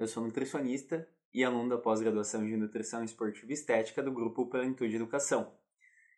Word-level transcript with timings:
eu 0.00 0.08
sou 0.08 0.24
nutricionista 0.24 1.06
e 1.32 1.44
aluno 1.44 1.68
da 1.68 1.76
pós-graduação 1.76 2.42
de 2.42 2.56
Nutrição 2.56 3.04
Esportiva 3.04 3.52
e 3.52 3.54
Estética 3.54 4.02
do 4.02 4.10
Grupo 4.10 4.46
Plenitude 4.46 4.96
Educação. 4.96 5.52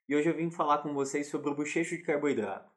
E 0.09 0.15
hoje 0.15 0.29
eu 0.29 0.37
vim 0.37 0.53
falar 0.53 0.79
com 0.79 0.95
vocês 0.95 1.27
sobre 1.27 1.51
o 1.51 1.55
bochecho 1.57 1.97
de 1.97 2.03
carboidrato. 2.05 2.71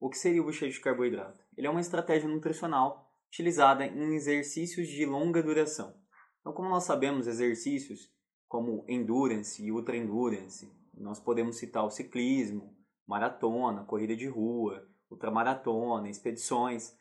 O 0.00 0.08
que 0.08 0.16
seria 0.16 0.40
o 0.40 0.46
bochecho 0.46 0.78
de 0.78 0.80
carboidrato? 0.80 1.44
Ele 1.54 1.66
é 1.66 1.70
uma 1.70 1.82
estratégia 1.82 2.26
nutricional 2.26 3.12
utilizada 3.28 3.84
em 3.84 4.14
exercícios 4.14 4.88
de 4.88 5.04
longa 5.04 5.42
duração. 5.42 5.94
Então, 6.40 6.54
como 6.54 6.70
nós 6.70 6.84
sabemos, 6.84 7.26
exercícios 7.26 8.10
como 8.48 8.86
endurance 8.88 9.62
e 9.62 9.70
ultra 9.70 9.98
endurance, 9.98 10.72
nós 10.94 11.20
podemos 11.20 11.58
citar 11.58 11.84
o 11.84 11.90
ciclismo, 11.90 12.74
maratona, 13.06 13.84
corrida 13.84 14.16
de 14.16 14.26
rua, 14.26 14.88
ultramaratona, 15.10 16.08
expedições, 16.08 16.96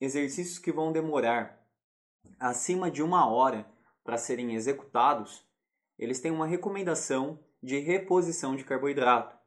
exercícios 0.00 0.58
que 0.58 0.72
vão 0.72 0.90
demorar 0.90 1.61
acima 2.42 2.90
de 2.90 3.02
uma 3.02 3.30
hora 3.30 3.64
para 4.02 4.18
serem 4.18 4.54
executados, 4.54 5.46
eles 5.96 6.20
têm 6.20 6.32
uma 6.32 6.46
recomendação 6.46 7.38
de 7.62 7.78
reposição 7.78 8.56
de 8.56 8.64
carboidrato. 8.64 9.38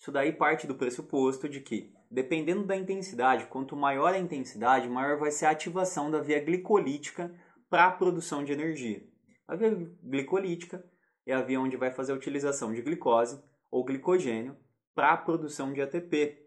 Isso 0.00 0.10
daí 0.10 0.32
parte 0.32 0.66
do 0.66 0.74
pressuposto 0.74 1.46
de 1.48 1.60
que, 1.60 1.92
dependendo 2.10 2.64
da 2.64 2.74
intensidade, 2.74 3.46
quanto 3.46 3.76
maior 3.76 4.14
a 4.14 4.18
intensidade, 4.18 4.88
maior 4.88 5.18
vai 5.18 5.30
ser 5.30 5.46
a 5.46 5.50
ativação 5.50 6.10
da 6.10 6.20
via 6.20 6.42
glicolítica 6.42 7.34
para 7.68 7.86
a 7.86 7.92
produção 7.92 8.42
de 8.42 8.52
energia. 8.52 9.06
A 9.46 9.54
via 9.54 9.70
glicolítica 10.02 10.82
é 11.26 11.34
a 11.34 11.42
via 11.42 11.60
onde 11.60 11.76
vai 11.76 11.90
fazer 11.90 12.12
a 12.12 12.16
utilização 12.16 12.72
de 12.72 12.80
glicose 12.80 13.42
ou 13.70 13.84
glicogênio 13.84 14.56
para 14.94 15.12
a 15.12 15.16
produção 15.16 15.74
de 15.74 15.82
ATP. 15.82 16.38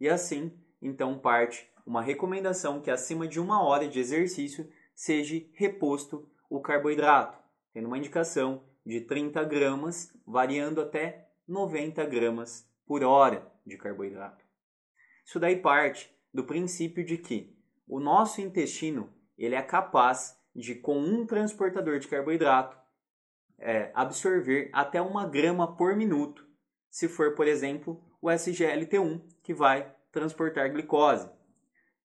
E 0.00 0.08
assim, 0.08 0.58
então, 0.80 1.18
parte 1.18 1.70
uma 1.86 2.00
recomendação 2.00 2.80
que 2.80 2.90
acima 2.90 3.26
de 3.26 3.40
uma 3.40 3.62
hora 3.62 3.88
de 3.88 3.98
exercício 3.98 4.68
seja 4.94 5.44
reposto 5.54 6.28
o 6.48 6.60
carboidrato, 6.60 7.38
tendo 7.72 7.86
uma 7.86 7.98
indicação 7.98 8.64
de 8.84 9.00
30 9.00 9.44
gramas, 9.44 10.12
variando 10.26 10.80
até 10.80 11.28
90 11.46 12.04
gramas 12.06 12.68
por 12.86 13.02
hora 13.02 13.50
de 13.66 13.76
carboidrato. 13.76 14.44
Isso 15.24 15.38
daí 15.38 15.56
parte 15.56 16.12
do 16.32 16.44
princípio 16.44 17.04
de 17.04 17.16
que 17.16 17.56
o 17.86 18.00
nosso 18.00 18.40
intestino 18.40 19.12
ele 19.36 19.54
é 19.54 19.62
capaz 19.62 20.38
de, 20.54 20.74
com 20.74 20.98
um 20.98 21.26
transportador 21.26 21.98
de 21.98 22.08
carboidrato, 22.08 22.76
é, 23.58 23.90
absorver 23.94 24.70
até 24.72 25.00
uma 25.00 25.26
grama 25.26 25.76
por 25.76 25.96
minuto, 25.96 26.46
se 26.90 27.08
for, 27.08 27.34
por 27.34 27.46
exemplo, 27.46 28.02
o 28.20 28.28
SGLT1, 28.28 29.22
que 29.42 29.54
vai 29.54 29.94
transportar 30.10 30.70
glicose. 30.70 31.28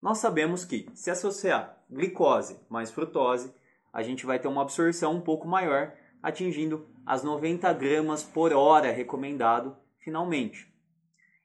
Nós 0.01 0.19
sabemos 0.19 0.63
que, 0.63 0.87
se 0.93 1.09
associar 1.09 1.83
glicose 1.89 2.59
mais 2.69 2.91
frutose, 2.91 3.53
a 3.91 4.03
gente 4.03 4.25
vai 4.25 4.37
ter 4.37 4.47
uma 4.47 4.61
absorção 4.61 5.15
um 5.15 5.21
pouco 5.21 5.47
maior, 5.47 5.93
atingindo 6.21 6.87
as 7.05 7.23
90 7.23 7.71
gramas 7.73 8.23
por 8.23 8.53
hora 8.53 8.91
recomendado 8.91 9.75
finalmente. 9.99 10.71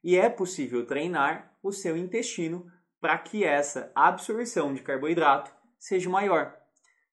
E 0.03 0.15
é 0.17 0.29
possível 0.29 0.85
treinar 0.85 1.57
o 1.63 1.71
seu 1.71 1.97
intestino 1.97 2.69
para 2.99 3.17
que 3.17 3.43
essa 3.43 3.91
absorção 3.95 4.73
de 4.73 4.81
carboidrato 4.81 5.51
seja 5.79 6.09
maior. 6.09 6.55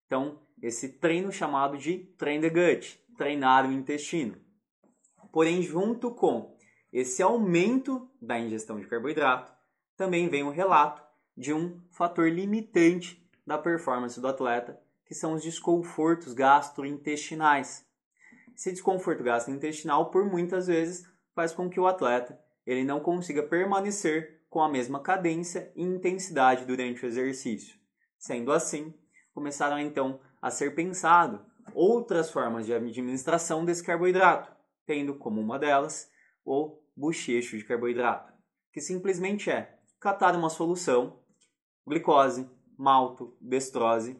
Então, 0.07 0.41
esse 0.63 0.99
treino 0.99 1.33
chamado 1.33 1.79
de 1.79 1.99
train 2.19 2.41
the 2.41 2.51
gut, 2.51 3.01
treinar 3.17 3.67
o 3.67 3.73
intestino. 3.73 4.37
Porém, 5.33 5.63
junto 5.63 6.15
com 6.15 6.57
esse 6.93 7.23
aumento 7.23 8.11
da 8.21 8.39
ingestão 8.39 8.79
de 8.79 8.87
carboidrato, 8.87 9.53
também 9.97 10.29
vem 10.29 10.43
o 10.43 10.51
relato 10.51 11.03
de 11.41 11.55
um 11.55 11.81
fator 11.91 12.29
limitante 12.29 13.27
da 13.47 13.57
performance 13.57 14.21
do 14.21 14.29
atleta, 14.29 14.79
que 15.07 15.15
são 15.15 15.33
os 15.33 15.43
desconfortos 15.43 16.35
gastrointestinais. 16.35 17.83
Esse 18.55 18.71
desconforto 18.71 19.25
gastrointestinal, 19.25 20.11
por 20.11 20.27
muitas 20.27 20.67
vezes, 20.67 21.09
faz 21.35 21.51
com 21.51 21.71
que 21.71 21.81
o 21.81 21.87
atleta 21.87 22.39
ele 22.67 22.85
não 22.85 23.01
consiga 23.01 23.43
permanecer 23.43 24.43
com 24.51 24.61
a 24.61 24.69
mesma 24.69 25.01
cadência 25.01 25.73
e 25.75 25.83
intensidade 25.83 26.67
durante 26.67 27.07
o 27.07 27.09
exercício. 27.09 27.75
Sendo 28.19 28.53
assim, 28.53 28.93
começaram 29.33 29.79
então 29.79 30.21
a 30.43 30.51
ser 30.51 30.75
pensado 30.75 31.43
outras 31.73 32.31
formas 32.31 32.67
de 32.67 32.75
administração 32.75 33.65
desse 33.65 33.83
carboidrato, 33.83 34.53
tendo 34.85 35.15
como 35.15 35.41
uma 35.41 35.59
delas 35.59 36.11
o 36.45 36.77
bochecho 36.95 37.57
de 37.57 37.65
carboidrato, 37.65 38.31
que 38.71 38.81
simplesmente 38.83 39.51
é 39.51 39.79
catar 39.99 40.37
uma 40.37 40.51
solução, 40.51 41.20
glicose, 41.91 42.49
malto, 42.79 43.37
destrose, 43.41 44.17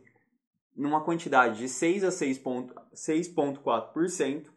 numa 0.77 1.03
quantidade 1.03 1.59
de 1.59 1.69
6 1.69 2.05
a 2.05 2.09
6,4%, 2.09 4.51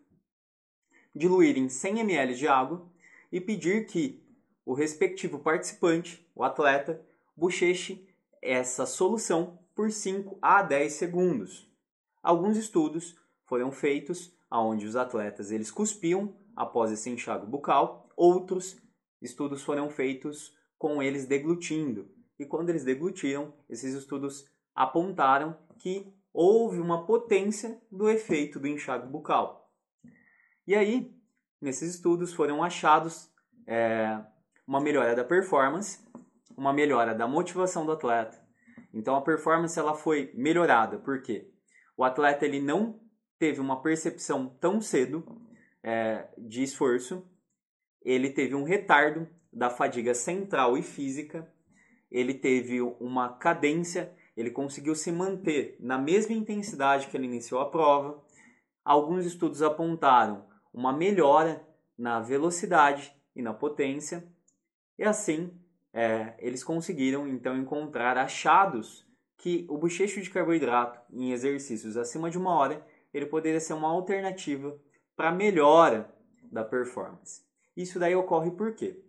diluir 1.15 1.57
em 1.57 1.69
100 1.69 1.99
ml 1.99 2.35
de 2.35 2.47
água 2.47 2.85
e 3.31 3.39
pedir 3.39 3.85
que 3.85 4.21
o 4.65 4.73
respectivo 4.73 5.39
participante, 5.39 6.27
o 6.33 6.43
atleta, 6.43 7.05
bocheche 7.35 8.07
essa 8.41 8.85
solução 8.85 9.59
por 9.75 9.91
5 9.91 10.37
a 10.41 10.61
10 10.61 10.93
segundos. 10.93 11.69
Alguns 12.21 12.57
estudos 12.57 13.15
foram 13.45 13.71
feitos 13.71 14.31
onde 14.51 14.85
os 14.85 14.95
atletas 14.95 15.51
eles 15.51 15.71
cuspiam 15.71 16.35
após 16.55 16.91
esse 16.91 17.09
enxágue 17.09 17.45
bucal, 17.45 18.07
outros 18.15 18.77
estudos 19.21 19.63
foram 19.63 19.89
feitos 19.89 20.55
com 20.77 21.01
eles 21.01 21.25
deglutindo. 21.25 22.12
E 22.39 22.45
quando 22.45 22.69
eles 22.69 22.83
deglutiram, 22.83 23.53
esses 23.69 23.93
estudos 23.93 24.45
apontaram 24.75 25.57
que 25.77 26.11
houve 26.33 26.79
uma 26.79 27.05
potência 27.05 27.79
do 27.91 28.09
efeito 28.09 28.59
do 28.59 28.67
enxágue 28.67 29.07
bucal. 29.07 29.71
E 30.65 30.75
aí, 30.75 31.13
nesses 31.61 31.95
estudos 31.95 32.33
foram 32.33 32.63
achados 32.63 33.31
é, 33.67 34.19
uma 34.67 34.81
melhora 34.81 35.15
da 35.15 35.23
performance, 35.23 35.99
uma 36.57 36.73
melhora 36.73 37.13
da 37.13 37.27
motivação 37.27 37.85
do 37.85 37.91
atleta, 37.91 38.43
então 38.93 39.15
a 39.15 39.21
performance 39.21 39.77
ela 39.77 39.95
foi 39.95 40.31
melhorada. 40.35 40.99
Porque 40.99 41.49
o 41.97 42.03
atleta 42.03 42.45
ele 42.45 42.61
não 42.61 43.01
teve 43.39 43.59
uma 43.59 43.81
percepção 43.81 44.47
tão 44.61 44.79
cedo 44.79 45.25
é, 45.81 46.27
de 46.37 46.63
esforço, 46.63 47.27
ele 48.01 48.29
teve 48.29 48.53
um 48.53 48.63
retardo 48.63 49.27
da 49.51 49.69
fadiga 49.69 50.13
central 50.13 50.77
e 50.77 50.83
física, 50.83 51.51
ele 52.13 52.35
teve 52.35 52.79
uma 52.79 53.29
cadência, 53.29 54.13
ele 54.37 54.51
conseguiu 54.51 54.93
se 54.93 55.11
manter 55.11 55.75
na 55.79 55.97
mesma 55.97 56.35
intensidade 56.35 57.07
que 57.07 57.17
ele 57.17 57.25
iniciou 57.25 57.59
a 57.59 57.69
prova. 57.69 58.23
Alguns 58.85 59.25
estudos 59.25 59.63
apontaram 59.63 60.45
uma 60.71 60.93
melhora 60.93 61.67
na 61.97 62.19
velocidade 62.19 63.11
e 63.35 63.41
na 63.41 63.53
potência, 63.53 64.23
e 64.97 65.03
assim 65.03 65.51
é, 65.91 66.35
eles 66.37 66.63
conseguiram 66.63 67.27
então 67.27 67.57
encontrar 67.57 68.17
achados 68.17 69.07
que 69.37 69.65
o 69.69 69.77
bochecho 69.77 70.21
de 70.21 70.29
carboidrato 70.29 70.99
em 71.11 71.31
exercícios 71.31 71.97
acima 71.97 72.29
de 72.29 72.37
uma 72.37 72.55
hora 72.55 72.85
ele 73.13 73.25
poderia 73.25 73.59
ser 73.59 73.73
uma 73.73 73.89
alternativa 73.89 74.79
para 75.15 75.31
melhora 75.31 76.11
da 76.51 76.63
performance. 76.63 77.43
Isso 77.75 77.99
daí 77.99 78.15
ocorre 78.15 78.51
por 78.51 78.73
quê? 78.73 79.03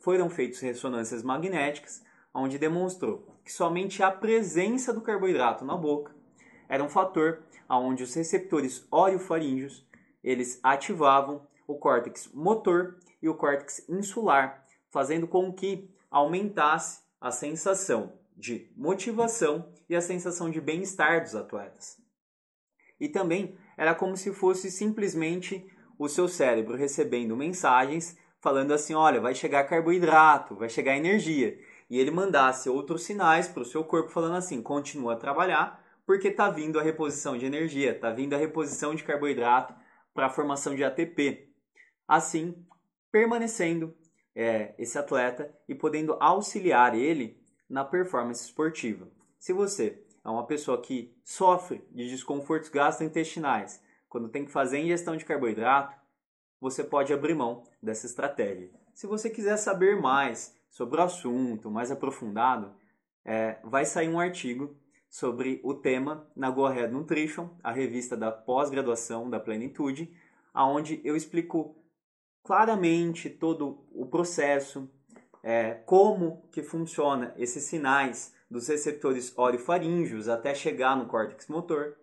Foram 0.00 0.30
feitas 0.30 0.60
ressonâncias 0.60 1.22
magnéticas 1.22 2.02
onde 2.32 2.58
demonstrou 2.58 3.38
que 3.44 3.52
somente 3.52 4.02
a 4.02 4.10
presença 4.10 4.92
do 4.92 5.00
carboidrato 5.00 5.64
na 5.64 5.76
boca 5.76 6.14
era 6.68 6.82
um 6.82 6.88
fator 6.88 7.42
onde 7.68 8.02
os 8.02 8.14
receptores 8.14 8.86
orofaríngeos 8.90 9.86
eles 10.22 10.58
ativavam 10.62 11.46
o 11.66 11.76
córtex 11.76 12.30
motor 12.32 12.98
e 13.22 13.28
o 13.28 13.34
córtex 13.34 13.86
insular 13.88 14.64
fazendo 14.90 15.26
com 15.26 15.52
que 15.52 15.90
aumentasse 16.10 17.02
a 17.20 17.30
sensação 17.30 18.12
de 18.36 18.70
motivação 18.76 19.72
e 19.88 19.94
a 19.94 20.00
sensação 20.00 20.50
de 20.50 20.60
bem-estar 20.60 21.22
dos 21.22 21.34
atletas. 21.34 21.98
E 22.98 23.08
também 23.08 23.56
era 23.76 23.94
como 23.94 24.16
se 24.16 24.32
fosse 24.32 24.70
simplesmente 24.70 25.66
o 25.98 26.08
seu 26.08 26.28
cérebro 26.28 26.76
recebendo 26.76 27.36
mensagens 27.36 28.16
falando 28.44 28.72
assim: 28.72 28.92
olha, 28.92 29.22
vai 29.22 29.34
chegar 29.34 29.64
carboidrato, 29.64 30.54
vai 30.54 30.68
chegar 30.68 30.94
energia. 30.94 31.58
E 31.88 31.98
ele 31.98 32.10
mandasse 32.10 32.68
outros 32.68 33.02
sinais 33.02 33.48
para 33.48 33.62
o 33.62 33.64
seu 33.64 33.82
corpo 33.82 34.10
falando 34.10 34.36
assim: 34.36 34.62
continua 34.62 35.14
a 35.14 35.16
trabalhar, 35.16 35.82
porque 36.04 36.28
está 36.28 36.50
vindo 36.50 36.78
a 36.78 36.82
reposição 36.82 37.38
de 37.38 37.46
energia, 37.46 37.92
está 37.92 38.10
vindo 38.10 38.34
a 38.34 38.38
reposição 38.38 38.94
de 38.94 39.02
carboidrato 39.02 39.74
para 40.12 40.26
a 40.26 40.30
formação 40.30 40.74
de 40.74 40.84
ATP. 40.84 41.48
Assim, 42.06 42.54
permanecendo 43.10 43.96
é, 44.36 44.74
esse 44.76 44.98
atleta 44.98 45.50
e 45.66 45.74
podendo 45.74 46.14
auxiliar 46.20 46.94
ele 46.94 47.42
na 47.68 47.82
performance 47.82 48.44
esportiva. 48.44 49.08
Se 49.38 49.54
você 49.54 50.04
é 50.22 50.28
uma 50.28 50.46
pessoa 50.46 50.82
que 50.82 51.16
sofre 51.24 51.82
de 51.90 52.10
desconfortos 52.10 52.68
gastrointestinais 52.68 53.82
quando 54.06 54.28
tem 54.28 54.44
que 54.44 54.52
fazer 54.52 54.80
ingestão 54.80 55.16
de 55.16 55.24
carboidrato, 55.24 55.96
você 56.60 56.82
pode 56.82 57.12
abrir 57.12 57.34
mão 57.34 57.62
dessa 57.84 58.06
estratégia. 58.06 58.70
Se 58.94 59.06
você 59.06 59.28
quiser 59.30 59.56
saber 59.56 60.00
mais 60.00 60.56
sobre 60.68 61.00
o 61.00 61.04
assunto, 61.04 61.70
mais 61.70 61.90
aprofundado, 61.90 62.72
é, 63.24 63.58
vai 63.62 63.84
sair 63.84 64.08
um 64.08 64.18
artigo 64.18 64.76
sobre 65.08 65.60
o 65.62 65.74
tema 65.74 66.28
na 66.34 66.50
Go 66.50 66.66
Ahead 66.66 66.92
Nutrition, 66.92 67.48
a 67.62 67.70
revista 67.70 68.16
da 68.16 68.32
pós-graduação 68.32 69.30
da 69.30 69.38
Plenitude, 69.38 70.12
aonde 70.52 71.00
eu 71.04 71.14
explico 71.14 71.76
claramente 72.42 73.30
todo 73.30 73.86
o 73.92 74.06
processo, 74.06 74.90
é, 75.42 75.74
como 75.86 76.48
que 76.50 76.62
funciona 76.62 77.32
esses 77.36 77.64
sinais 77.64 78.34
dos 78.50 78.68
receptores 78.68 79.36
orofaríngeos 79.36 80.28
até 80.28 80.54
chegar 80.54 80.96
no 80.96 81.06
córtex 81.06 81.48
motor. 81.48 81.96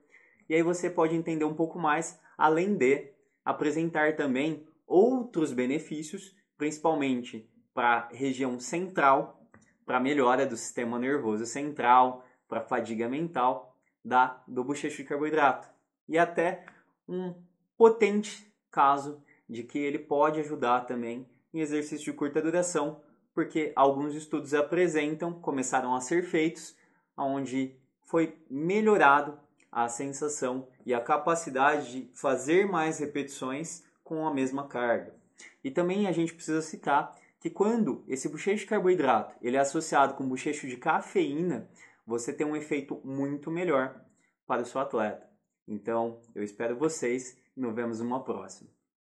E 0.48 0.56
aí 0.56 0.64
você 0.64 0.90
pode 0.90 1.16
entender 1.16 1.46
um 1.46 1.54
pouco 1.54 1.78
mais, 1.78 2.20
além 2.38 2.76
de 2.76 3.12
apresentar 3.44 4.16
também 4.16 4.66
outros 4.92 5.54
benefícios, 5.54 6.36
principalmente 6.58 7.50
para 7.74 7.94
a 7.94 8.08
região 8.10 8.60
central, 8.60 9.42
para 9.86 10.00
melhora 10.00 10.46
do 10.46 10.58
sistema 10.58 11.00
nervoso 11.00 11.46
central, 11.46 12.26
para 12.48 12.62
fadiga 12.62 13.08
mental 13.08 13.78
da 14.04 14.44
do 14.48 14.64
bochecho 14.64 14.98
de 14.98 15.06
carboidrato. 15.06 15.70
E 16.08 16.18
até 16.18 16.66
um 17.08 17.34
potente 17.78 18.52
caso 18.70 19.24
de 19.50 19.64
que 19.64 19.80
ele 19.80 20.00
pode 20.00 20.40
ajudar 20.42 20.82
também 20.82 21.28
em 21.54 21.60
exercício 21.60 22.12
de 22.12 22.18
curta 22.18 22.42
duração, 22.42 23.02
porque 23.34 23.72
alguns 23.76 24.14
estudos 24.14 24.54
apresentam, 24.54 25.34
começaram 25.34 25.96
a 25.96 26.02
ser 26.02 26.24
feitos, 26.24 26.76
onde 27.18 27.78
foi 28.04 28.38
melhorado 28.50 29.40
a 29.72 29.88
sensação 29.88 30.68
e 30.86 30.94
a 30.94 31.00
capacidade 31.00 31.92
de 31.92 32.12
fazer 32.14 32.68
mais 32.68 33.00
repetições 33.00 33.84
com 34.12 34.28
a 34.28 34.34
mesma 34.34 34.68
carga. 34.68 35.16
E 35.64 35.72
também 35.72 36.06
a 36.06 36.12
gente 36.12 36.34
precisa 36.34 36.62
citar 36.62 37.18
que 37.40 37.50
quando 37.50 38.04
esse 38.10 38.28
bochecho 38.28 38.66
de 38.66 38.70
carboidrato 38.70 39.34
ele 39.42 39.56
é 39.56 39.62
associado 39.62 40.16
com 40.16 40.28
bochecho 40.28 40.68
de 40.68 40.76
cafeína, 40.76 41.70
você 42.06 42.34
tem 42.34 42.46
um 42.46 42.58
efeito 42.58 43.00
muito 43.06 43.50
melhor 43.50 44.04
para 44.46 44.64
o 44.64 44.66
seu 44.66 44.82
atleta. 44.82 45.26
Então, 45.66 46.20
eu 46.36 46.44
espero 46.44 46.76
vocês 46.76 47.38
e 47.56 47.62
nos 47.62 47.74
vemos 47.74 48.02
numa 48.02 48.22
próxima. 48.22 48.70